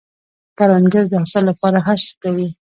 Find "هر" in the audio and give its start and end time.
1.87-1.97